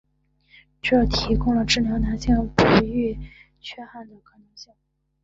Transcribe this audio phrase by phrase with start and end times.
[0.81, 3.19] 这提供了治疗男性不育
[3.59, 4.73] 缺憾的可能性。